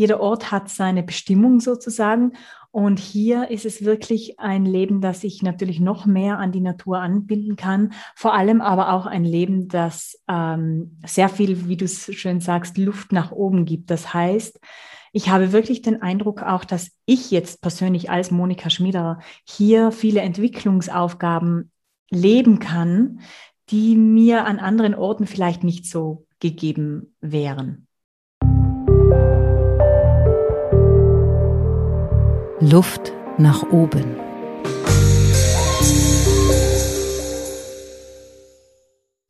[0.00, 2.32] Jeder Ort hat seine Bestimmung sozusagen.
[2.70, 7.00] Und hier ist es wirklich ein Leben, das ich natürlich noch mehr an die Natur
[7.00, 7.92] anbinden kann.
[8.16, 12.78] Vor allem aber auch ein Leben, das ähm, sehr viel, wie du es schön sagst,
[12.78, 13.90] Luft nach oben gibt.
[13.90, 14.58] Das heißt,
[15.12, 20.22] ich habe wirklich den Eindruck auch, dass ich jetzt persönlich als Monika Schmiederer hier viele
[20.22, 21.70] Entwicklungsaufgaben
[22.08, 23.20] leben kann,
[23.68, 27.86] die mir an anderen Orten vielleicht nicht so gegeben wären.
[32.62, 34.16] Luft nach oben.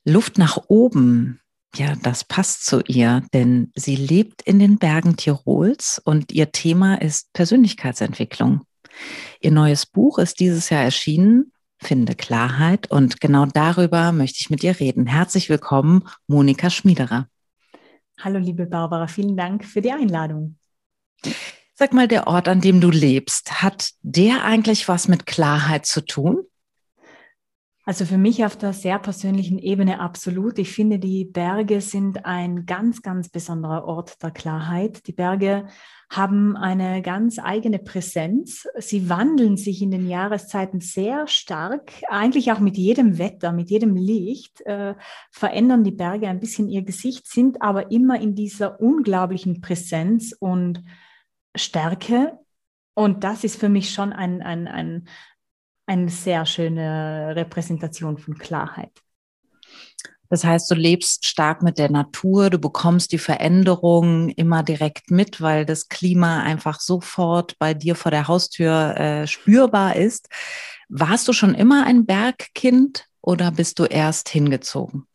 [0.05, 1.39] Luft nach oben,
[1.77, 7.01] ja, das passt zu ihr, denn sie lebt in den Bergen Tirols und ihr Thema
[7.01, 8.63] ist Persönlichkeitsentwicklung.
[9.41, 14.65] Ihr neues Buch ist dieses Jahr erschienen, Finde Klarheit, und genau darüber möchte ich mit
[14.65, 15.07] ihr reden.
[15.07, 17.29] Herzlich willkommen, Monika Schmiederer.
[18.19, 20.57] Hallo, liebe Barbara, vielen Dank für die Einladung.
[21.81, 26.05] Sag mal, der Ort, an dem du lebst, hat der eigentlich was mit Klarheit zu
[26.05, 26.43] tun?
[27.87, 30.59] Also für mich auf der sehr persönlichen Ebene absolut.
[30.59, 35.07] Ich finde, die Berge sind ein ganz, ganz besonderer Ort der Klarheit.
[35.07, 35.69] Die Berge
[36.11, 38.69] haben eine ganz eigene Präsenz.
[38.77, 43.97] Sie wandeln sich in den Jahreszeiten sehr stark, eigentlich auch mit jedem Wetter, mit jedem
[43.97, 44.97] Licht, äh,
[45.31, 50.83] verändern die Berge ein bisschen ihr Gesicht, sind aber immer in dieser unglaublichen Präsenz und
[51.57, 52.39] Stärke.
[52.95, 55.09] Und das ist für mich schon ein, ein, ein,
[55.87, 58.93] eine sehr schöne Repräsentation von Klarheit.
[60.31, 65.41] Das heißt, du lebst stark mit der Natur, du bekommst die Veränderungen immer direkt mit,
[65.41, 70.29] weil das Klima einfach sofort bei dir vor der Haustür äh, spürbar ist.
[70.89, 75.09] Warst du schon immer ein Bergkind oder bist du erst hingezogen?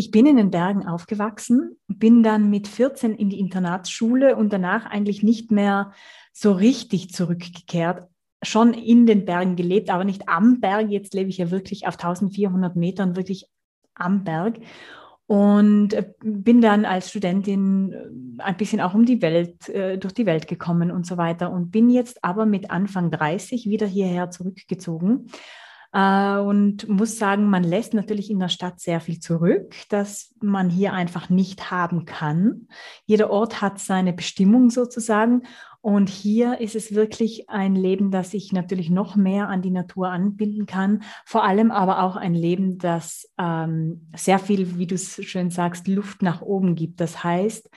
[0.00, 4.86] Ich bin in den Bergen aufgewachsen, bin dann mit 14 in die Internatsschule und danach
[4.86, 5.92] eigentlich nicht mehr
[6.32, 8.08] so richtig zurückgekehrt.
[8.42, 10.88] Schon in den Bergen gelebt, aber nicht am Berg.
[10.88, 13.44] Jetzt lebe ich ja wirklich auf 1400 Metern, wirklich
[13.94, 14.60] am Berg.
[15.26, 20.14] Und äh, bin dann als Studentin äh, ein bisschen auch um die Welt, äh, durch
[20.14, 21.52] die Welt gekommen und so weiter.
[21.52, 25.26] Und bin jetzt aber mit Anfang 30 wieder hierher zurückgezogen
[25.92, 30.92] und muss sagen, man lässt natürlich in der Stadt sehr viel zurück, das man hier
[30.92, 32.68] einfach nicht haben kann.
[33.06, 35.42] Jeder Ort hat seine Bestimmung sozusagen.
[35.82, 40.10] Und hier ist es wirklich ein Leben, das ich natürlich noch mehr an die Natur
[40.10, 41.02] anbinden kann.
[41.24, 45.88] Vor allem aber auch ein Leben, das ähm, sehr viel, wie du es schön sagst,
[45.88, 47.00] Luft nach oben gibt.
[47.00, 47.68] Das heißt,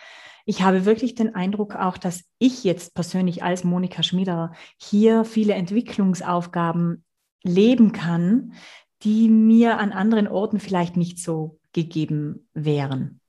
[0.45, 5.53] ich habe wirklich den Eindruck auch, dass ich jetzt persönlich als Monika Schmiederer hier viele
[5.53, 7.05] Entwicklungsaufgaben
[7.43, 8.53] leben kann,
[9.03, 13.19] die mir an anderen Orten vielleicht nicht so gegeben wären.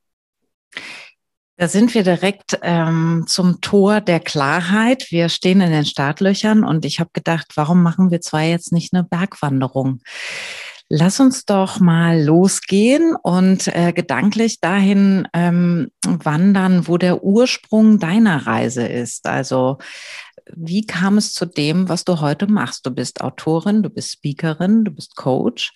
[1.57, 5.07] Da sind wir direkt ähm, zum Tor der Klarheit.
[5.09, 8.93] Wir stehen in den Startlöchern und ich habe gedacht, warum machen wir zwar jetzt nicht
[8.93, 10.01] eine Bergwanderung?
[10.89, 18.45] Lass uns doch mal losgehen und äh, gedanklich dahin ähm, wandern, wo der Ursprung deiner
[18.45, 19.25] Reise ist.
[19.25, 19.77] Also
[20.53, 22.85] wie kam es zu dem, was du heute machst?
[22.85, 25.73] Du bist Autorin, du bist Speakerin, du bist Coach.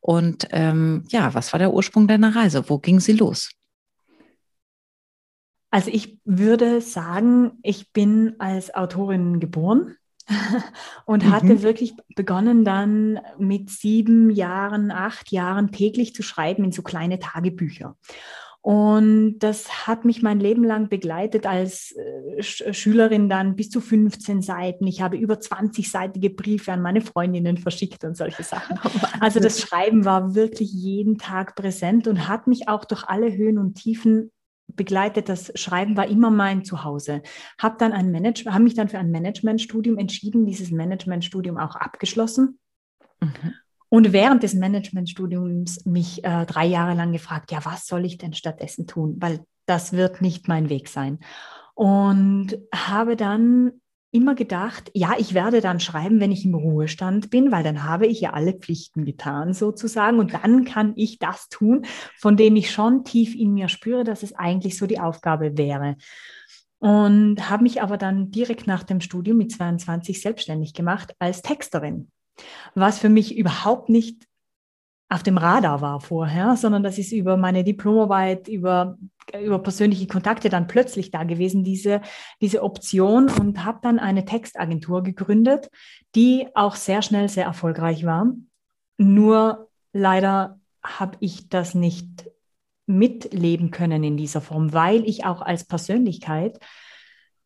[0.00, 2.68] Und ähm, ja, was war der Ursprung deiner Reise?
[2.68, 3.50] Wo ging sie los?
[5.70, 9.96] Also ich würde sagen, ich bin als Autorin geboren
[11.04, 11.30] und mhm.
[11.30, 17.18] hatte wirklich begonnen dann mit sieben Jahren, acht Jahren täglich zu schreiben in so kleine
[17.18, 17.96] Tagebücher.
[18.60, 24.42] Und das hat mich mein Leben lang begleitet als äh, Schülerin dann bis zu 15
[24.42, 24.86] Seiten.
[24.86, 28.78] Ich habe über 20-seitige Briefe an meine Freundinnen verschickt und solche Sachen.
[29.20, 33.58] Also das Schreiben war wirklich jeden Tag präsent und hat mich auch durch alle Höhen
[33.58, 34.30] und Tiefen
[34.68, 35.28] begleitet.
[35.28, 37.22] Das Schreiben war immer mein Zuhause.
[37.58, 42.58] Habe dann ein Management, habe mich dann für ein Managementstudium entschieden, dieses Managementstudium auch abgeschlossen.
[43.20, 43.54] Mhm.
[43.90, 48.34] Und während des Managementstudiums mich äh, drei Jahre lang gefragt, ja, was soll ich denn
[48.34, 49.16] stattdessen tun?
[49.18, 51.20] Weil das wird nicht mein Weg sein.
[51.74, 53.80] Und habe dann
[54.10, 58.06] immer gedacht, ja, ich werde dann schreiben, wenn ich im Ruhestand bin, weil dann habe
[58.06, 61.84] ich ja alle Pflichten getan sozusagen und dann kann ich das tun,
[62.16, 65.96] von dem ich schon tief in mir spüre, dass es eigentlich so die Aufgabe wäre.
[66.78, 72.10] Und habe mich aber dann direkt nach dem Studium mit 22 selbstständig gemacht als Texterin
[72.74, 74.28] was für mich überhaupt nicht
[75.10, 78.98] auf dem Radar war vorher, sondern das ist über meine Diplomarbeit, über,
[79.40, 82.02] über persönliche Kontakte dann plötzlich da gewesen, diese,
[82.42, 85.70] diese Option und habe dann eine Textagentur gegründet,
[86.14, 88.34] die auch sehr schnell sehr erfolgreich war.
[88.98, 92.30] Nur leider habe ich das nicht
[92.86, 96.58] mitleben können in dieser Form, weil ich auch als Persönlichkeit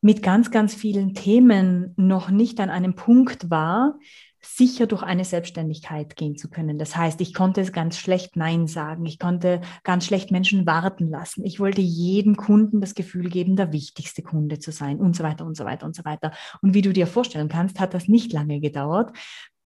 [0.01, 3.99] mit ganz, ganz vielen Themen noch nicht an einem Punkt war,
[4.45, 6.79] sicher durch eine Selbstständigkeit gehen zu können.
[6.79, 9.07] Das heißt, ich konnte ganz schlecht Nein sagen.
[9.07, 11.45] Ich konnte ganz schlecht Menschen warten lassen.
[11.45, 15.47] Ich wollte jedem Kunden das Gefühl geben, der wichtigste Kunde zu sein und so weiter
[15.47, 16.33] und so weiter und so weiter.
[16.61, 19.17] Und wie du dir vorstellen kannst, hat das nicht lange gedauert,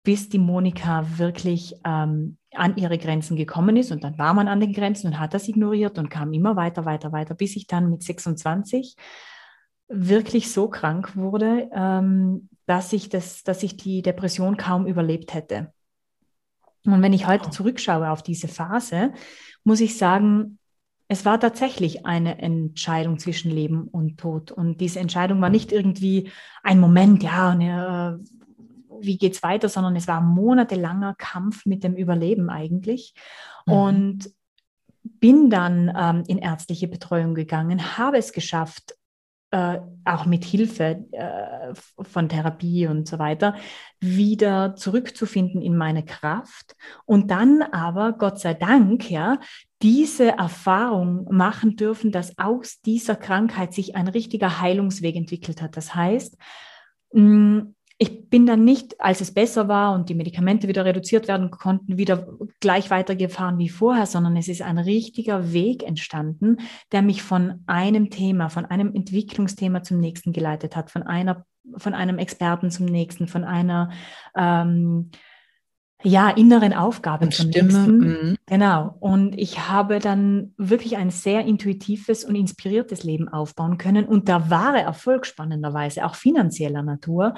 [0.03, 3.91] bis die Monika wirklich ähm, an ihre Grenzen gekommen ist.
[3.91, 6.85] Und dann war man an den Grenzen und hat das ignoriert und kam immer weiter,
[6.85, 8.95] weiter, weiter, bis ich dann mit 26
[9.87, 15.73] wirklich so krank wurde, ähm, dass ich, das, dass ich die Depression kaum überlebt hätte.
[16.85, 19.13] Und wenn ich heute zurückschaue auf diese Phase,
[19.63, 20.59] muss ich sagen,
[21.07, 24.51] es war tatsächlich eine Entscheidung zwischen Leben und Tod.
[24.51, 26.31] Und diese Entscheidung war nicht irgendwie
[26.63, 28.19] ein Moment, ja, eine,
[28.99, 33.13] wie geht's weiter, sondern es war ein monatelanger Kampf mit dem Überleben eigentlich.
[33.67, 33.73] Mhm.
[33.73, 34.29] Und
[35.03, 38.95] bin dann ähm, in ärztliche Betreuung gegangen, habe es geschafft,
[39.55, 41.73] äh, auch mit Hilfe äh,
[42.03, 43.55] von Therapie und so weiter,
[44.01, 46.75] wieder zurückzufinden in meine Kraft
[47.05, 49.39] und dann aber, Gott sei Dank, ja,
[49.81, 55.77] diese Erfahrung machen dürfen, dass aus dieser Krankheit sich ein richtiger Heilungsweg entwickelt hat.
[55.77, 56.37] Das heißt,
[57.13, 61.49] mh, ich bin dann nicht, als es besser war und die Medikamente wieder reduziert werden
[61.49, 62.27] konnten, wieder
[62.59, 66.57] gleich weitergefahren wie vorher, sondern es ist ein richtiger Weg entstanden,
[66.91, 71.45] der mich von einem Thema, von einem Entwicklungsthema zum nächsten geleitet hat, von einer,
[71.77, 73.91] von einem Experten zum nächsten, von einer
[74.35, 75.11] ähm,
[76.05, 77.79] ja, inneren Aufgabe zum Stimme.
[77.79, 78.37] Mhm.
[78.45, 78.95] Genau.
[78.99, 84.05] Und ich habe dann wirklich ein sehr intuitives und inspiriertes Leben aufbauen können.
[84.05, 87.33] Und der wahre Erfolg spannenderweise, auch finanzieller Natur,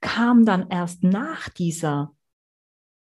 [0.00, 2.12] kam dann erst nach dieser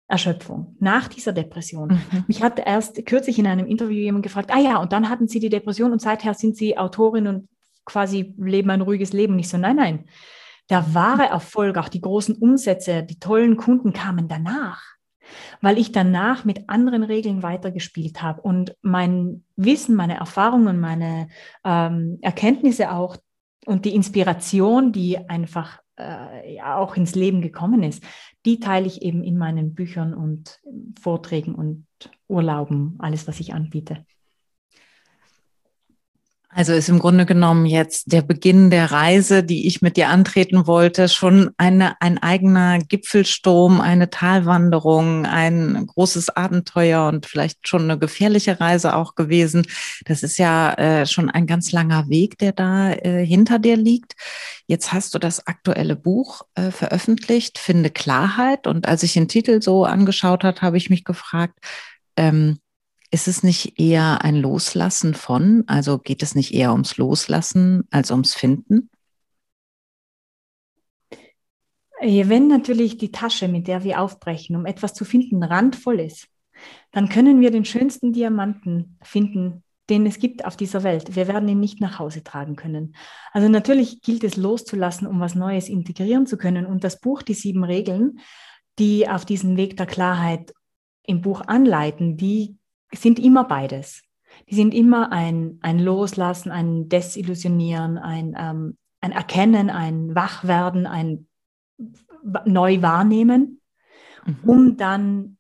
[0.09, 1.89] Erschöpfung, nach dieser Depression.
[1.89, 2.25] Mhm.
[2.27, 5.41] Mich hat erst kürzlich in einem Interview jemand gefragt, ah ja, und dann hatten Sie
[5.41, 7.49] die Depression und seither sind Sie Autorin und
[7.85, 9.37] quasi leben ein ruhiges Leben.
[9.37, 10.05] Nicht so, nein, nein.
[10.71, 14.94] Der wahre Erfolg, auch die großen Umsätze, die tollen Kunden kamen danach,
[15.61, 21.29] weil ich danach mit anderen Regeln weitergespielt habe und mein Wissen, meine Erfahrungen, meine
[21.65, 23.17] ähm, Erkenntnisse auch
[23.67, 28.03] und die Inspiration, die einfach äh, ja auch ins Leben gekommen ist,
[28.44, 30.61] die teile ich eben in meinen Büchern und
[31.00, 31.87] Vorträgen und
[32.29, 34.05] Urlauben, alles, was ich anbiete.
[36.56, 40.69] Also ist im Grunde genommen jetzt der Beginn der Reise, die ich mit dir antreten
[40.69, 47.99] wollte, schon eine, ein eigener Gipfelsturm, eine Talwanderung, ein großes Abenteuer und vielleicht schon eine
[47.99, 49.67] gefährliche Reise auch gewesen.
[50.05, 54.15] Das ist ja äh, schon ein ganz langer Weg, der da äh, hinter dir liegt.
[54.69, 58.69] Jetzt hast du das aktuelle Buch äh, veröffentlicht, Finde Klarheit.
[58.69, 61.59] Und als ich den Titel so angeschaut hat, habe ich mich gefragt,
[62.17, 62.61] ähm,
[63.14, 65.62] ist es nicht eher ein Loslassen von?
[65.69, 68.90] Also geht es nicht eher ums Loslassen als ums Finden?
[72.00, 76.26] Wenn natürlich die Tasche, mit der wir aufbrechen, um etwas zu finden, randvoll ist,
[76.90, 81.14] dann können wir den schönsten Diamanten finden, den es gibt auf dieser Welt.
[81.14, 82.96] Wir werden ihn nicht nach Hause tragen können.
[83.32, 86.67] Also natürlich gilt es loszulassen, um was Neues integrieren zu können.
[86.67, 88.19] Und das Buch, die sieben Regeln,
[88.81, 90.52] die auf diesen Weg der Klarheit
[91.05, 92.56] im Buch anleiten, die
[92.96, 94.02] sind immer beides.
[94.49, 101.27] Die sind immer ein, ein Loslassen, ein Desillusionieren, ein, ähm, ein Erkennen, ein Wachwerden, ein
[102.44, 103.60] Neuwahrnehmen,
[104.24, 104.36] mhm.
[104.44, 105.36] um dann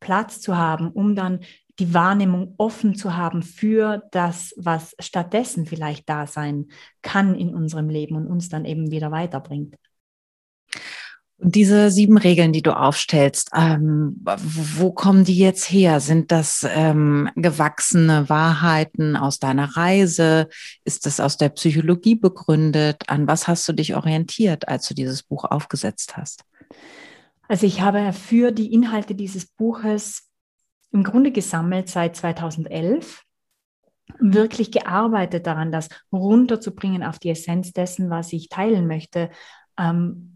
[0.00, 1.40] Platz zu haben, um dann
[1.78, 6.66] die Wahrnehmung offen zu haben für das, was stattdessen vielleicht da sein
[7.02, 9.76] kann in unserem Leben und uns dann eben wieder weiterbringt.
[11.46, 16.00] Diese sieben Regeln, die du aufstellst, ähm, wo kommen die jetzt her?
[16.00, 20.48] Sind das ähm, gewachsene Wahrheiten aus deiner Reise?
[20.84, 23.02] Ist das aus der Psychologie begründet?
[23.08, 26.44] An was hast du dich orientiert, als du dieses Buch aufgesetzt hast?
[27.46, 30.30] Also ich habe für die Inhalte dieses Buches
[30.92, 33.22] im Grunde gesammelt seit 2011
[34.18, 39.30] wirklich gearbeitet daran, das runterzubringen auf die Essenz dessen, was ich teilen möchte.
[39.78, 40.34] Ähm,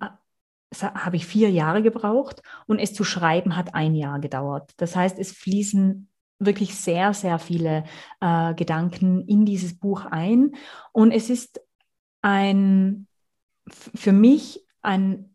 [0.82, 4.72] habe ich vier Jahre gebraucht und es zu schreiben hat ein Jahr gedauert.
[4.76, 6.08] Das heißt, es fließen
[6.38, 7.84] wirklich sehr, sehr viele
[8.20, 10.54] äh, Gedanken in dieses Buch ein
[10.92, 11.60] und es ist
[12.22, 13.06] ein,
[13.68, 15.34] für mich ein,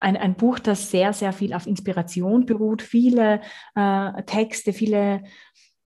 [0.00, 2.82] ein, ein Buch, das sehr, sehr viel auf Inspiration beruht.
[2.82, 3.40] Viele
[3.74, 5.22] äh, Texte, viele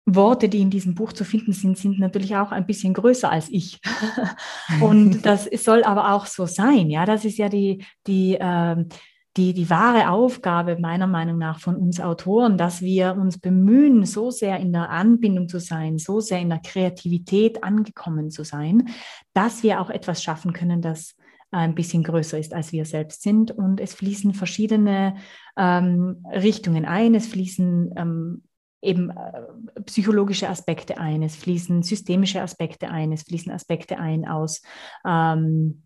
[0.06, 3.48] Worte, die in diesem Buch zu finden sind, sind natürlich auch ein bisschen größer als
[3.50, 3.80] ich.
[4.80, 6.90] und das soll aber auch so sein.
[6.90, 8.84] Ja, das ist ja die, die, äh,
[9.36, 14.30] die, die wahre Aufgabe meiner Meinung nach von uns Autoren, dass wir uns bemühen, so
[14.30, 18.90] sehr in der Anbindung zu sein, so sehr in der Kreativität angekommen zu sein,
[19.32, 21.16] dass wir auch etwas schaffen können, das
[21.50, 23.52] ein bisschen größer ist, als wir selbst sind.
[23.52, 25.16] Und es fließen verschiedene
[25.56, 27.14] ähm, Richtungen ein.
[27.14, 28.42] Es fließen ähm,
[28.84, 34.62] eben äh, psychologische Aspekte ein, es fließen systemische Aspekte ein, es fließen Aspekte ein aus
[35.06, 35.82] ähm,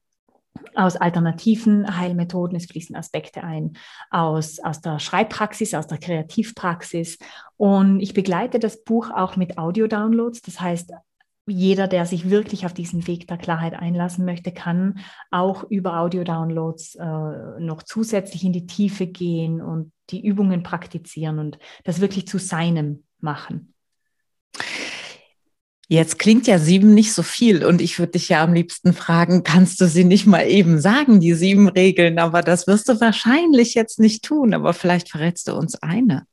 [0.75, 3.75] aus alternativen Heilmethoden, es fließen Aspekte ein
[4.11, 7.19] aus, aus der Schreibpraxis, aus der Kreativpraxis.
[7.57, 10.43] Und ich begleite das Buch auch mit Audio-Downloads.
[10.43, 10.93] Das heißt,
[11.49, 15.01] jeder, der sich wirklich auf diesen Weg der Klarheit einlassen möchte, kann
[15.31, 21.59] auch über Audio-Downloads äh, noch zusätzlich in die Tiefe gehen und die Übungen praktizieren und
[21.85, 23.75] das wirklich zu seinem machen.
[25.91, 29.43] Jetzt klingt ja sieben nicht so viel und ich würde dich ja am liebsten fragen,
[29.43, 32.19] kannst du sie nicht mal eben sagen, die sieben Regeln?
[32.19, 36.27] Aber das wirst du wahrscheinlich jetzt nicht tun, aber vielleicht verrätst du uns eine.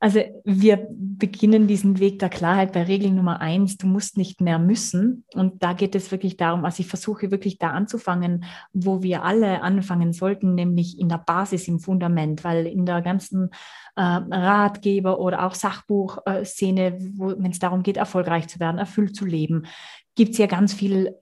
[0.00, 4.58] Also wir beginnen diesen Weg der Klarheit bei Regel Nummer eins, du musst nicht mehr
[4.58, 5.24] müssen.
[5.34, 9.62] Und da geht es wirklich darum, also ich versuche wirklich da anzufangen, wo wir alle
[9.62, 13.50] anfangen sollten, nämlich in der Basis, im Fundament, weil in der ganzen
[13.96, 19.66] äh, Ratgeber oder auch Sachbuchszene, wenn es darum geht, erfolgreich zu werden, erfüllt zu leben,
[20.14, 21.14] gibt es ja ganz viel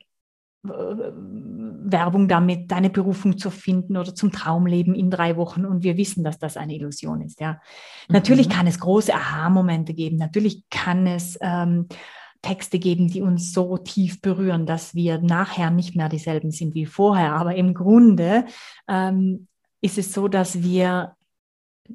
[0.65, 5.65] Werbung damit, deine Berufung zu finden oder zum Traumleben in drei Wochen.
[5.65, 7.41] Und wir wissen, dass das eine Illusion ist.
[7.41, 7.53] Ja,
[8.09, 8.15] mhm.
[8.15, 10.17] natürlich kann es große Aha-Momente geben.
[10.17, 11.89] Natürlich kann es ähm,
[12.43, 16.87] Texte geben, die uns so tief berühren, dass wir nachher nicht mehr dieselben sind wie
[16.87, 17.35] vorher.
[17.35, 18.45] Aber im Grunde
[18.89, 19.49] ähm,
[19.81, 21.17] ist es so, dass wir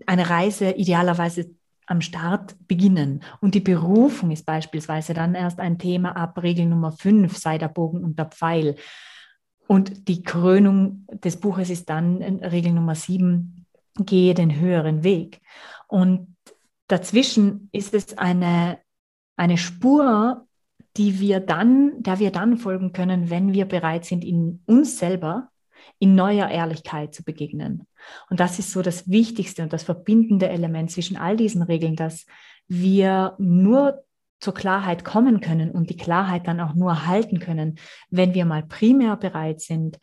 [0.06, 1.52] eine Reise idealerweise
[1.88, 3.24] am Start beginnen.
[3.42, 7.70] Und die Berufung ist beispielsweise dann erst ein Thema ab Regel Nummer 5, sei der
[7.70, 8.76] Bogen und der Pfeil.
[9.68, 13.66] Und die Krönung des Buches ist dann Regel Nummer 7,
[14.00, 15.42] gehe den höheren Weg.
[15.88, 16.36] Und
[16.88, 18.80] dazwischen ist es eine,
[19.36, 20.46] eine Spur,
[20.98, 25.50] die wir dann, der wir dann folgen können, wenn wir bereit sind, in uns selber
[26.00, 27.88] in neuer Ehrlichkeit zu begegnen.
[28.30, 32.26] Und das ist so das Wichtigste und das verbindende Element zwischen all diesen Regeln, dass
[32.68, 34.04] wir nur
[34.40, 37.80] zur Klarheit kommen können und die Klarheit dann auch nur halten können,
[38.10, 40.00] wenn wir mal primär bereit sind,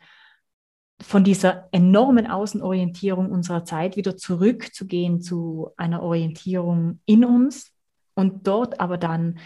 [1.01, 7.73] von dieser enormen Außenorientierung unserer Zeit wieder zurückzugehen zu einer Orientierung in uns
[8.13, 9.39] und dort aber dann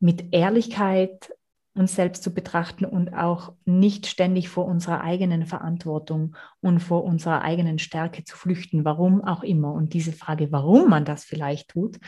[0.00, 1.30] mit Ehrlichkeit
[1.74, 7.42] uns selbst zu betrachten und auch nicht ständig vor unserer eigenen Verantwortung und vor unserer
[7.42, 9.72] eigenen Stärke zu flüchten, warum auch immer.
[9.72, 11.98] Und diese Frage, warum man das vielleicht tut,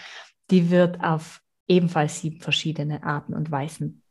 [0.51, 4.03] die wird auf ebenfalls sieben verschiedene Arten und Weisen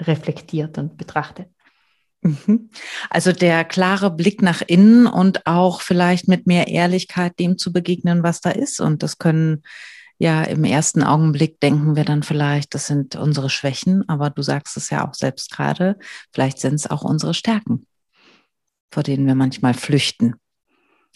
[0.00, 1.48] reflektiert und betrachtet.
[2.22, 2.70] Mhm.
[3.10, 8.22] Also der klare Blick nach innen und auch vielleicht mit mehr Ehrlichkeit dem zu begegnen,
[8.22, 8.80] was da ist.
[8.80, 9.62] Und das können
[10.18, 14.76] ja, im ersten Augenblick denken wir dann vielleicht, das sind unsere Schwächen, aber du sagst
[14.76, 15.98] es ja auch selbst gerade,
[16.32, 17.86] vielleicht sind es auch unsere Stärken,
[18.92, 20.36] vor denen wir manchmal flüchten.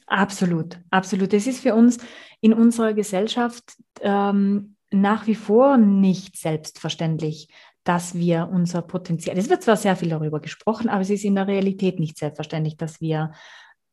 [0.06, 1.32] Absolut, absolut.
[1.34, 1.98] Es ist für uns
[2.40, 7.48] in unserer Gesellschaft ähm, nach wie vor nicht selbstverständlich,
[7.84, 11.34] dass wir unser Potenzial, es wird zwar sehr viel darüber gesprochen, aber es ist in
[11.34, 13.32] der Realität nicht selbstverständlich, dass wir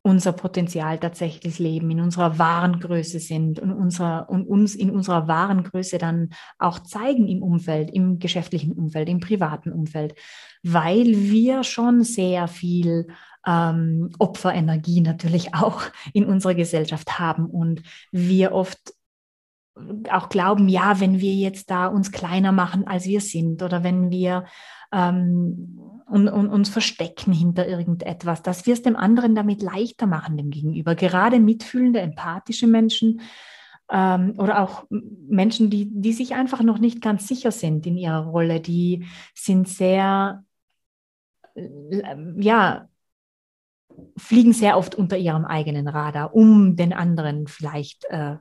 [0.06, 5.28] unser Potenzial tatsächlich leben, in unserer wahren Größe sind und, unserer, und uns in unserer
[5.28, 10.14] wahren Größe dann auch zeigen im Umfeld, im geschäftlichen Umfeld, im privaten Umfeld,
[10.62, 13.08] weil wir schon sehr viel
[13.48, 15.82] ähm, Opferenergie natürlich auch
[16.14, 17.82] in unserer Gesellschaft haben und
[18.12, 18.94] wir oft
[20.12, 24.12] auch glauben, ja, wenn wir jetzt da uns kleiner machen, als wir sind oder wenn
[24.12, 24.46] wir
[24.94, 30.38] ähm, und, und, uns verstecken hinter irgendetwas, dass wir es dem anderen damit leichter machen,
[30.38, 30.96] dem Gegenüber.
[30.96, 33.22] Gerade mitfühlende, empathische Menschen
[33.92, 38.26] ähm, oder auch Menschen, die, die sich einfach noch nicht ganz sicher sind in ihrer
[38.26, 40.44] Rolle, die sind sehr,
[41.56, 42.88] äh, ja,
[44.18, 48.38] fliegen sehr oft unter ihrem eigenen Radar, um den anderen vielleicht äh,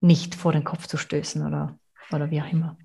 [0.00, 1.78] nicht vor den Kopf zu stößen oder,
[2.12, 2.76] oder wie auch immer.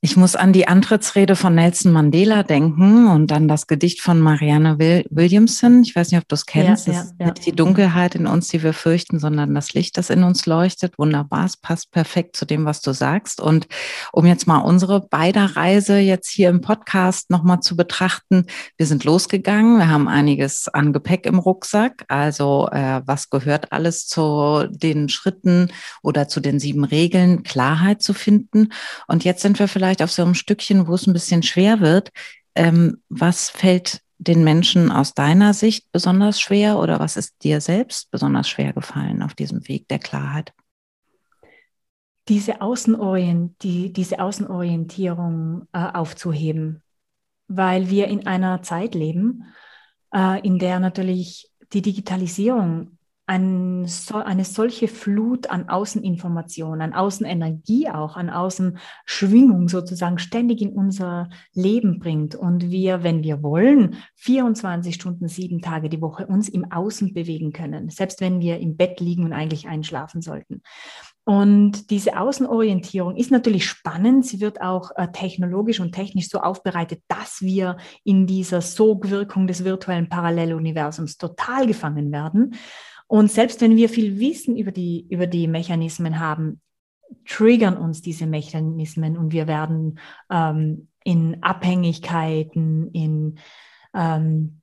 [0.00, 4.78] Ich muss an die Antrittsrede von Nelson Mandela denken und an das Gedicht von Marianne
[4.78, 5.82] Williamson.
[5.82, 6.86] Ich weiß nicht, ob du es kennst.
[6.86, 7.26] Ja, ja, ja.
[7.26, 10.96] Nicht die Dunkelheit in uns, die wir fürchten, sondern das Licht, das in uns leuchtet.
[10.98, 13.40] Wunderbar, es passt perfekt zu dem, was du sagst.
[13.40, 13.66] Und
[14.12, 18.46] um jetzt mal unsere beider Reise jetzt hier im Podcast nochmal zu betrachten.
[18.76, 19.78] Wir sind losgegangen.
[19.78, 22.04] Wir haben einiges an Gepäck im Rucksack.
[22.06, 25.72] Also äh, was gehört alles zu den Schritten
[26.04, 28.68] oder zu den sieben Regeln, Klarheit zu finden.
[29.08, 31.80] Und jetzt sind wir vielleicht vielleicht auf so einem Stückchen, wo es ein bisschen schwer
[31.80, 32.10] wird.
[32.54, 38.10] Ähm, was fällt den Menschen aus deiner Sicht besonders schwer oder was ist dir selbst
[38.10, 40.52] besonders schwer gefallen auf diesem Weg der Klarheit?
[42.28, 46.82] Diese, Außenorient, die, diese Außenorientierung äh, aufzuheben,
[47.46, 49.44] weil wir in einer Zeit leben,
[50.12, 52.97] äh, in der natürlich die Digitalisierung
[53.28, 60.72] ein, so, eine solche Flut an Außeninformationen, an Außenenergie auch, an Außenschwingung sozusagen ständig in
[60.72, 62.34] unser Leben bringt.
[62.34, 67.52] Und wir, wenn wir wollen, 24 Stunden, sieben Tage die Woche uns im Außen bewegen
[67.52, 70.62] können, selbst wenn wir im Bett liegen und eigentlich einschlafen sollten.
[71.24, 74.24] Und diese Außenorientierung ist natürlich spannend.
[74.24, 79.64] Sie wird auch äh, technologisch und technisch so aufbereitet, dass wir in dieser Sogwirkung des
[79.64, 82.54] virtuellen Paralleluniversums total gefangen werden.
[83.08, 86.60] Und selbst wenn wir viel Wissen über die, über die Mechanismen haben,
[87.26, 89.98] triggern uns diese Mechanismen und wir werden
[90.30, 93.38] ähm, in Abhängigkeiten, in,
[93.94, 94.60] ähm,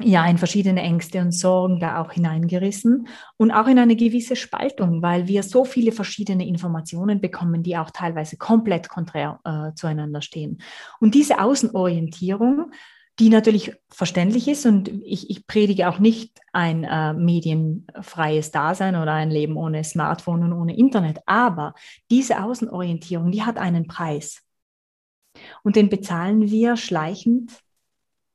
[0.00, 5.02] ja, in verschiedene Ängste und Sorgen da auch hineingerissen und auch in eine gewisse Spaltung,
[5.02, 10.62] weil wir so viele verschiedene Informationen bekommen, die auch teilweise komplett konträr äh, zueinander stehen.
[10.98, 12.72] Und diese Außenorientierung
[13.22, 14.66] die natürlich verständlich ist.
[14.66, 20.42] Und ich, ich predige auch nicht ein äh, medienfreies Dasein oder ein Leben ohne Smartphone
[20.42, 21.20] und ohne Internet.
[21.26, 21.74] Aber
[22.10, 24.42] diese Außenorientierung, die hat einen Preis.
[25.62, 27.52] Und den bezahlen wir schleichend,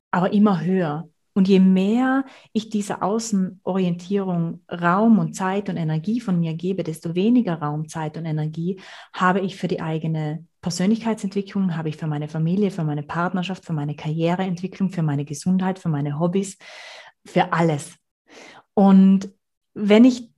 [0.09, 1.09] aber immer höher.
[1.37, 7.13] Und je mehr ich dieser Außenorientierung Raum und Zeit und Energie von mir gebe, desto
[7.13, 8.81] weniger Raum, Zeit und Energie
[9.13, 13.73] habe ich für die eigene Persönlichkeitsentwicklung, habe ich für meine Familie, für meine Partnerschaft, für
[13.73, 16.57] meine Karriereentwicklung, für meine Gesundheit, für meine Hobbys,
[17.23, 17.93] für alles.
[18.73, 19.29] Und
[19.75, 20.31] wenn ich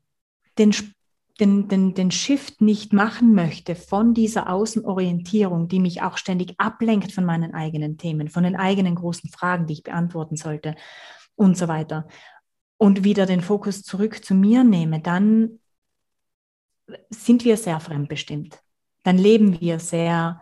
[0.57, 0.75] den,
[1.39, 7.11] den, den, den Shift nicht machen möchte von dieser Außenorientierung, die mich auch ständig ablenkt
[7.11, 10.75] von meinen eigenen Themen, von den eigenen großen Fragen, die ich beantworten sollte
[11.35, 12.07] und so weiter,
[12.77, 15.59] und wieder den Fokus zurück zu mir nehme, dann
[17.09, 18.61] sind wir sehr fremdbestimmt
[19.03, 20.41] dann leben wir sehr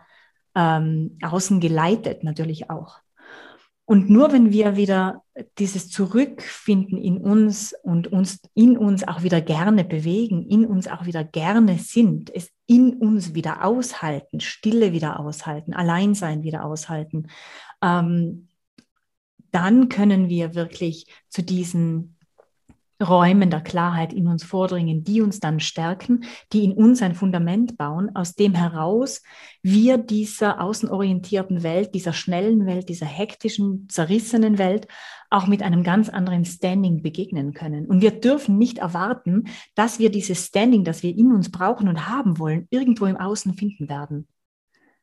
[0.54, 1.60] ähm, außen
[2.22, 2.98] natürlich auch.
[3.88, 5.24] Und nur wenn wir wieder
[5.58, 11.06] dieses Zurückfinden in uns und uns in uns auch wieder gerne bewegen, in uns auch
[11.06, 17.28] wieder gerne sind, es in uns wieder aushalten, Stille wieder aushalten, Alleinsein wieder aushalten,
[17.82, 18.48] ähm,
[19.52, 22.17] dann können wir wirklich zu diesen
[23.02, 27.78] Räumen der Klarheit in uns vordringen, die uns dann stärken, die in uns ein Fundament
[27.78, 29.22] bauen, aus dem heraus
[29.62, 34.88] wir dieser außenorientierten Welt, dieser schnellen Welt, dieser hektischen, zerrissenen Welt
[35.30, 37.86] auch mit einem ganz anderen Standing begegnen können.
[37.86, 39.44] Und wir dürfen nicht erwarten,
[39.76, 43.54] dass wir dieses Standing, das wir in uns brauchen und haben wollen, irgendwo im Außen
[43.54, 44.26] finden werden.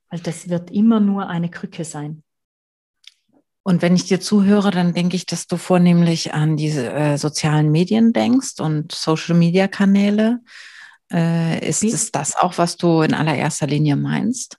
[0.10, 2.25] Weil das wird immer nur eine Krücke sein.
[3.68, 7.72] Und wenn ich dir zuhöre, dann denke ich, dass du vornehmlich an diese äh, sozialen
[7.72, 10.42] Medien denkst und Social-Media-Kanäle.
[11.12, 14.58] Äh, ist es das auch, was du in allererster Linie meinst?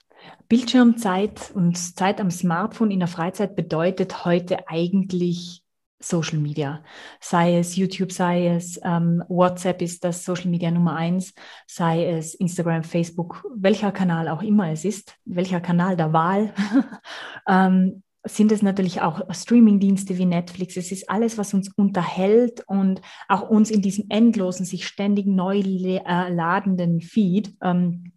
[0.49, 5.63] Bildschirmzeit und Zeit am Smartphone in der Freizeit bedeutet heute eigentlich
[5.99, 6.83] Social Media.
[7.21, 11.33] Sei es YouTube, sei es ähm, WhatsApp ist das Social Media Nummer eins,
[11.65, 16.53] sei es Instagram, Facebook, welcher Kanal auch immer es ist, welcher Kanal der Wahl.
[17.47, 20.77] ähm, sind es natürlich auch Streamingdienste wie Netflix.
[20.77, 25.59] Es ist alles, was uns unterhält und auch uns in diesem endlosen, sich ständig neu
[25.59, 28.11] äh, ladenden Feed ähm,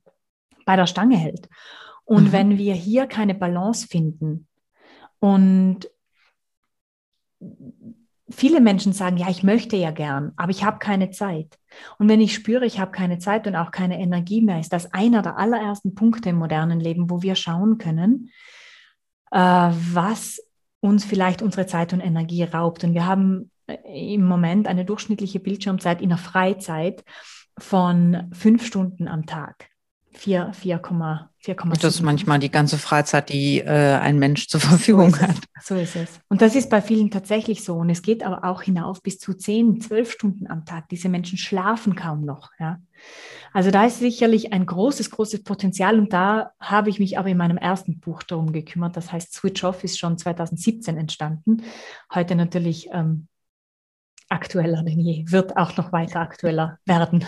[0.65, 1.49] bei der Stange hält.
[2.05, 2.33] Und mhm.
[2.33, 4.47] wenn wir hier keine Balance finden
[5.19, 5.89] und
[8.31, 11.59] viele Menschen sagen, ja, ich möchte ja gern, aber ich habe keine Zeit.
[11.99, 14.93] Und wenn ich spüre, ich habe keine Zeit und auch keine Energie mehr, ist das
[14.93, 18.31] einer der allerersten Punkte im modernen Leben, wo wir schauen können,
[19.39, 20.41] was
[20.81, 22.85] uns vielleicht unsere Zeit und Energie raubt.
[22.85, 27.05] Und wir haben äh, im Moment eine durchschnittliche Bildschirmzeit in der Freizeit
[27.59, 29.70] von fünf Stunden am Tag.
[30.15, 31.29] 4,7.
[31.39, 35.37] 4, das ist manchmal die ganze Freizeit, die äh, ein Mensch zur Verfügung so hat.
[35.63, 36.21] So ist es.
[36.29, 37.77] Und das ist bei vielen tatsächlich so.
[37.77, 40.89] Und es geht aber auch hinauf bis zu 10, 12 Stunden am Tag.
[40.89, 42.51] Diese Menschen schlafen kaum noch.
[42.59, 42.79] Ja.
[43.53, 45.99] Also da ist sicherlich ein großes, großes Potenzial.
[45.99, 48.97] Und da habe ich mich aber in meinem ersten Buch darum gekümmert.
[48.97, 51.63] Das heißt, Switch Off ist schon 2017 entstanden.
[52.13, 53.29] Heute natürlich ähm,
[54.31, 57.25] aktueller denn je, wird auch noch weiter aktueller werden.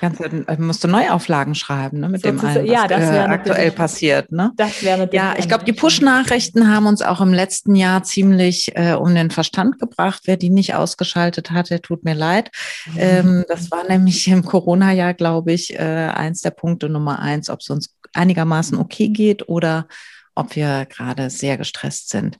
[0.00, 3.70] Ganz, äh, musst du Neuauflagen schreiben, ne, mit dem allen, was ja, das äh, aktuell
[3.72, 4.30] passiert.
[4.30, 4.52] Ne?
[4.56, 8.94] Das wäre Ja, ich glaube, die Push-Nachrichten haben uns auch im letzten Jahr ziemlich äh,
[8.94, 10.22] um den Verstand gebracht.
[10.24, 12.50] Wer die nicht ausgeschaltet hatte, tut mir leid.
[12.86, 12.98] Mhm.
[12.98, 17.60] Ähm, das war nämlich im Corona-Jahr, glaube ich, äh, eins der Punkte Nummer eins, ob
[17.60, 19.86] es uns einigermaßen okay geht oder
[20.38, 22.38] ob wir gerade sehr gestresst sind.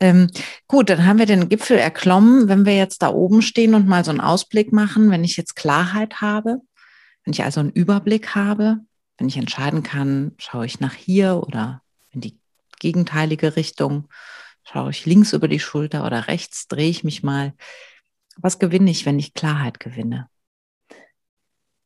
[0.00, 0.30] Ähm,
[0.66, 2.48] gut, dann haben wir den Gipfel erklommen.
[2.48, 5.56] Wenn wir jetzt da oben stehen und mal so einen Ausblick machen, wenn ich jetzt
[5.56, 6.60] Klarheit habe,
[7.24, 8.78] wenn ich also einen Überblick habe,
[9.18, 12.38] wenn ich entscheiden kann, schaue ich nach hier oder in die
[12.78, 14.08] gegenteilige Richtung,
[14.62, 17.54] schaue ich links über die Schulter oder rechts, drehe ich mich mal.
[18.36, 20.28] Was gewinne ich, wenn ich Klarheit gewinne?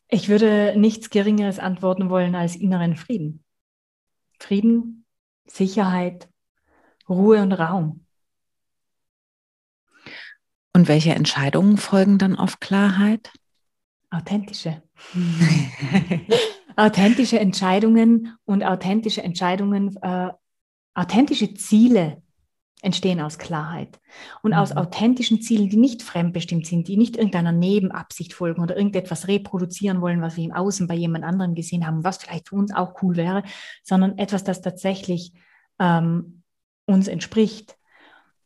[0.09, 3.45] Ich würde nichts Geringeres antworten wollen als inneren Frieden.
[4.41, 5.05] Frieden,
[5.51, 6.29] Sicherheit,
[7.09, 8.07] Ruhe und Raum.
[10.73, 13.33] Und welche Entscheidungen folgen dann auf Klarheit?
[14.11, 14.83] Authentische.
[16.77, 20.31] authentische Entscheidungen und authentische Entscheidungen, äh,
[20.95, 22.23] authentische Ziele
[22.83, 24.01] entstehen aus Klarheit
[24.43, 24.59] und mhm.
[24.59, 30.01] aus authentischen Zielen, die nicht fremdbestimmt sind, die nicht irgendeiner Nebenabsicht folgen oder irgendetwas reproduzieren
[30.01, 33.03] wollen, was wir im Außen bei jemand anderem gesehen haben, was vielleicht für uns auch
[33.03, 33.43] cool wäre,
[33.83, 35.33] sondern etwas, das tatsächlich
[35.79, 36.43] ähm,
[36.87, 37.77] uns entspricht.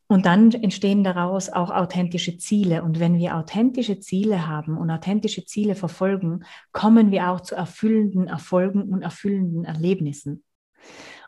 [0.06, 2.82] Und dann entstehen daraus auch authentische Ziele.
[2.82, 8.28] Und wenn wir authentische Ziele haben und authentische Ziele verfolgen, kommen wir auch zu erfüllenden
[8.28, 10.44] Erfolgen und erfüllenden Erlebnissen.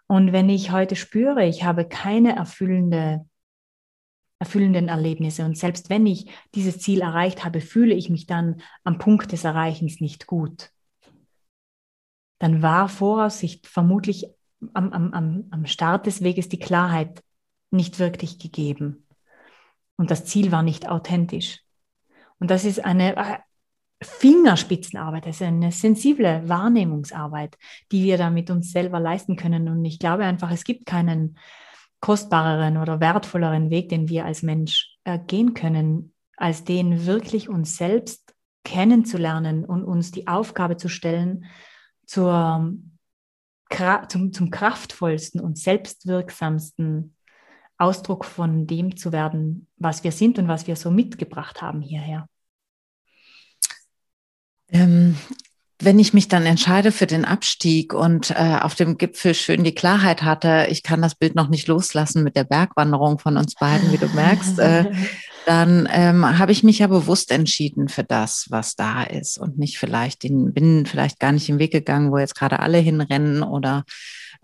[0.08, 3.28] Und wenn ich heute spüre, ich habe keine erfüllende,
[4.38, 8.98] erfüllenden Erlebnisse und selbst wenn ich dieses Ziel erreicht habe, fühle ich mich dann am
[8.98, 10.70] Punkt des Erreichens nicht gut,
[12.38, 14.26] dann war Voraussicht vermutlich
[14.74, 17.22] am, am, am Start des Weges die Klarheit
[17.70, 19.06] nicht wirklich gegeben.
[19.96, 21.62] Und das Ziel war nicht authentisch.
[22.38, 23.42] Und das ist eine
[24.02, 27.56] Fingerspitzenarbeit, ist eine sensible Wahrnehmungsarbeit,
[27.92, 29.68] die wir da mit uns selber leisten können.
[29.68, 31.38] Und ich glaube einfach, es gibt keinen
[32.00, 37.76] kostbareren oder wertvolleren Weg, den wir als Mensch äh, gehen können, als den wirklich uns
[37.76, 41.46] selbst kennenzulernen und uns die Aufgabe zu stellen,
[42.04, 42.74] zur,
[44.08, 47.14] zum, zum kraftvollsten und selbstwirksamsten
[47.78, 52.28] Ausdruck von dem zu werden, was wir sind und was wir so mitgebracht haben hierher.
[54.68, 55.16] Ähm,
[55.86, 59.74] wenn ich mich dann entscheide für den Abstieg und äh, auf dem Gipfel schön die
[59.74, 63.92] Klarheit hatte, ich kann das Bild noch nicht loslassen mit der Bergwanderung von uns beiden,
[63.92, 64.86] wie du merkst, äh,
[65.46, 69.78] dann ähm, habe ich mich ja bewusst entschieden für das, was da ist und nicht
[69.78, 73.84] vielleicht den, bin vielleicht gar nicht im Weg gegangen, wo jetzt gerade alle hinrennen oder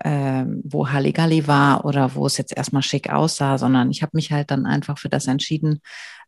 [0.05, 4.33] äh, wo Halligalli war oder wo es jetzt erstmal schick aussah, sondern ich habe mich
[4.33, 5.81] halt dann einfach für das entschieden,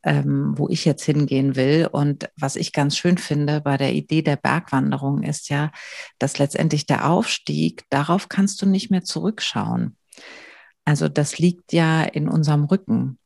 [0.05, 1.89] ähm, wo ich jetzt hingehen will.
[1.91, 5.71] Und was ich ganz schön finde bei der Idee der Bergwanderung ist ja,
[6.19, 9.97] dass letztendlich der Aufstieg, darauf kannst du nicht mehr zurückschauen.
[10.85, 13.19] Also das liegt ja in unserem Rücken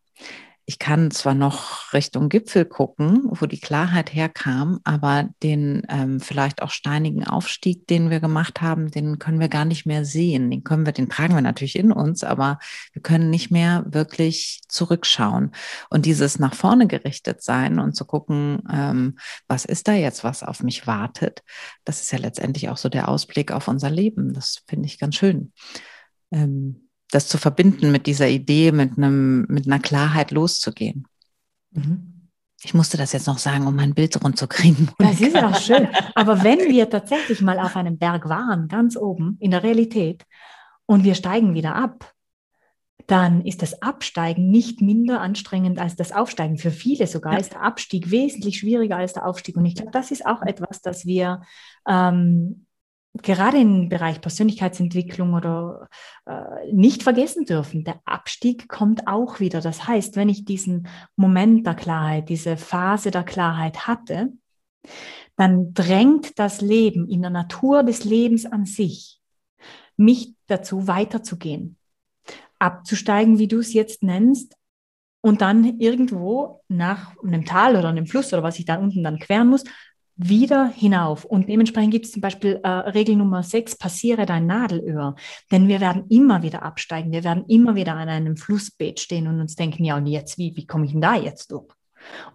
[0.68, 6.60] ich kann zwar noch Richtung Gipfel gucken, wo die Klarheit herkam, aber den ähm, vielleicht
[6.60, 10.50] auch steinigen Aufstieg, den wir gemacht haben, den können wir gar nicht mehr sehen.
[10.50, 12.58] Den können wir, den tragen wir natürlich in uns, aber
[12.92, 15.52] wir können nicht mehr wirklich zurückschauen.
[15.88, 20.42] Und dieses nach vorne gerichtet sein und zu gucken, ähm, was ist da jetzt, was
[20.42, 21.44] auf mich wartet,
[21.84, 24.34] das ist ja letztendlich auch so der Ausblick auf unser Leben.
[24.34, 25.54] Das finde ich ganz schön.
[26.30, 31.06] Ähm, das zu verbinden mit dieser Idee, mit einem, mit einer Klarheit loszugehen.
[31.70, 32.14] Mhm.
[32.62, 34.90] Ich musste das jetzt noch sagen, um mein Bild rund zu kriegen.
[34.98, 35.88] Das ist auch schön.
[36.14, 40.24] Aber wenn wir tatsächlich mal auf einem Berg waren, ganz oben in der Realität,
[40.88, 42.14] und wir steigen wieder ab,
[43.06, 46.58] dann ist das Absteigen nicht minder anstrengend als das Aufsteigen.
[46.58, 47.38] Für viele sogar ja.
[47.38, 49.56] ist der Abstieg wesentlich schwieriger als der Aufstieg.
[49.56, 51.42] Und ich glaube, das ist auch etwas, das wir
[51.86, 52.66] ähm,
[53.22, 55.88] gerade im Bereich Persönlichkeitsentwicklung oder
[56.26, 57.84] äh, nicht vergessen dürfen.
[57.84, 59.60] Der Abstieg kommt auch wieder.
[59.60, 64.32] Das heißt, wenn ich diesen Moment der Klarheit, diese Phase der Klarheit hatte,
[65.36, 69.20] dann drängt das Leben in der Natur des Lebens an sich
[69.96, 71.76] mich dazu weiterzugehen,
[72.58, 74.58] abzusteigen, wie du es jetzt nennst,
[75.20, 79.18] und dann irgendwo nach einem Tal oder einem Fluss oder was ich da unten dann
[79.18, 79.64] queren muss,
[80.18, 81.24] wieder hinauf.
[81.24, 85.14] Und dementsprechend gibt es zum Beispiel äh, Regel Nummer 6, passiere dein Nadelöhr.
[85.50, 87.12] Denn wir werden immer wieder absteigen.
[87.12, 90.54] Wir werden immer wieder an einem Flussbeet stehen und uns denken, ja, und jetzt, wie,
[90.56, 91.72] wie komme ich denn da jetzt durch?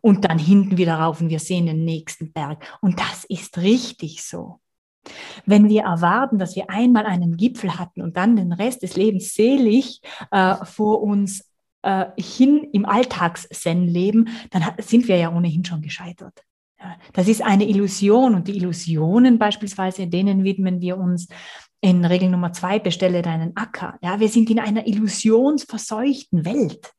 [0.02, 2.66] Und dann hinten wieder rauf und wir sehen den nächsten Berg.
[2.82, 4.60] Und das ist richtig so.
[5.46, 9.34] Wenn wir erwarten, dass wir einmal einen Gipfel hatten und dann den Rest des Lebens
[9.34, 11.50] selig äh, vor uns
[11.82, 16.44] äh, hin im Alltagszen leben, dann sind wir ja ohnehin schon gescheitert.
[17.14, 21.28] Das ist eine Illusion und die Illusionen beispielsweise, denen widmen wir uns
[21.82, 23.98] in Regel Nummer zwei, bestelle deinen Acker.
[24.02, 26.94] Ja, wir sind in einer illusionsverseuchten Welt.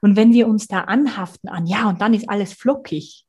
[0.00, 3.24] Und wenn wir uns da anhaften an, ja, und dann ist alles flockig,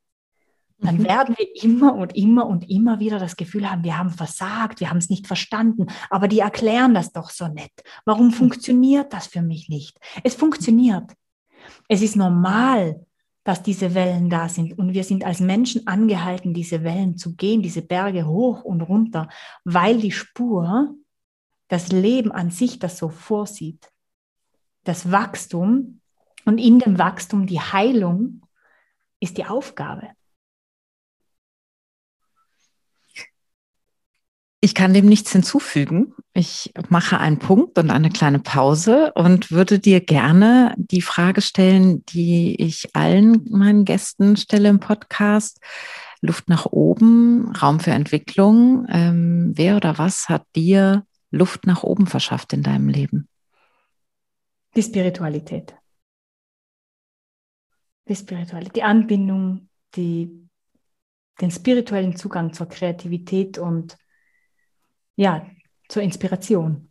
[0.81, 1.03] dann mhm.
[1.03, 4.89] werden wir immer und immer und immer wieder das Gefühl haben, wir haben versagt, wir
[4.89, 7.71] haben es nicht verstanden, aber die erklären das doch so nett.
[8.05, 8.33] Warum mhm.
[8.33, 9.99] funktioniert das für mich nicht?
[10.23, 11.11] Es funktioniert.
[11.87, 13.05] Es ist normal,
[13.49, 17.63] dass diese Wellen da sind und wir sind als Menschen angehalten, diese Wellen zu gehen,
[17.63, 19.27] diese Berge hoch und runter,
[19.63, 20.93] weil die Spur,
[21.67, 23.89] das Leben an sich das so vorsieht.
[24.83, 25.99] Das Wachstum
[26.45, 28.45] und in dem Wachstum die Heilung
[29.19, 30.09] ist die Aufgabe.
[34.61, 36.13] Ich kann dem nichts hinzufügen.
[36.33, 42.03] Ich mache einen Punkt und eine kleine Pause und würde dir gerne die Frage stellen,
[42.05, 45.61] die ich allen meinen Gästen stelle im Podcast.
[46.21, 48.85] Luft nach oben, Raum für Entwicklung.
[48.89, 53.29] Ähm, wer oder was hat dir Luft nach oben verschafft in deinem Leben?
[54.75, 55.73] Die Spiritualität.
[58.09, 60.49] Die Spiritualität, die Anbindung, die,
[61.39, 63.97] den spirituellen Zugang zur Kreativität und
[65.19, 65.45] ja,
[65.89, 66.87] zur Inspiration.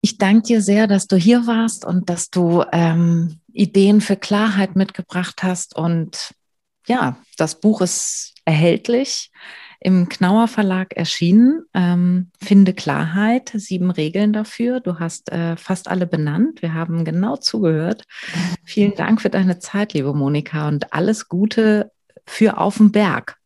[0.00, 4.76] Ich danke dir sehr, dass du hier warst und dass du ähm, Ideen für Klarheit
[4.76, 5.74] mitgebracht hast.
[5.74, 6.32] Und
[6.86, 9.32] ja, das Buch ist erhältlich
[9.80, 11.64] im Knauer Verlag erschienen.
[11.74, 14.78] Ähm, Finde Klarheit, sieben Regeln dafür.
[14.78, 16.62] Du hast äh, fast alle benannt.
[16.62, 18.04] Wir haben genau zugehört.
[18.64, 21.90] Vielen Dank für deine Zeit, liebe Monika, und alles Gute
[22.26, 23.38] für Auf dem Berg.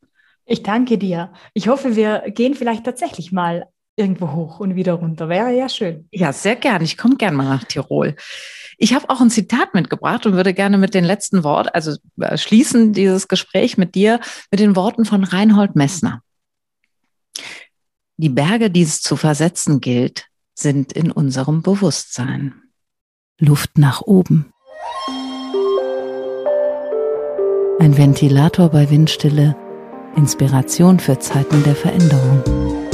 [0.50, 1.30] Ich danke dir.
[1.52, 5.28] Ich hoffe, wir gehen vielleicht tatsächlich mal irgendwo hoch und wieder runter.
[5.28, 6.08] Wäre ja schön.
[6.11, 6.82] Ja, sehr gern.
[6.82, 8.16] Ich komme gern mal nach Tirol.
[8.78, 12.38] Ich habe auch ein Zitat mitgebracht und würde gerne mit den letzten Worten, also äh,
[12.38, 16.22] schließen dieses Gespräch mit dir mit den Worten von Reinhold Messner.
[18.16, 22.54] Die Berge, die es zu versetzen gilt, sind in unserem Bewusstsein.
[23.38, 24.50] Luft nach oben.
[27.80, 29.54] Ein Ventilator bei Windstille
[30.18, 32.88] Inspiration für Zeiten der Veränderung.